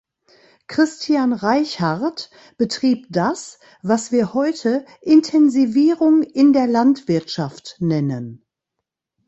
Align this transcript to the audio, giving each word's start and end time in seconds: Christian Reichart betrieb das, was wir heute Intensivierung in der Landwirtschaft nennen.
Christian 0.67 1.31
Reichart 1.31 2.31
betrieb 2.57 3.05
das, 3.11 3.59
was 3.83 4.11
wir 4.11 4.33
heute 4.33 4.83
Intensivierung 4.99 6.23
in 6.23 6.53
der 6.53 6.65
Landwirtschaft 6.65 7.75
nennen. 7.77 8.43